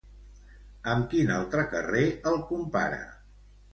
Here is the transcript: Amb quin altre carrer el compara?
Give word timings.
Amb 0.93 1.05
quin 1.11 1.29
altre 1.35 1.65
carrer 1.75 2.03
el 2.31 2.41
compara? 2.49 3.03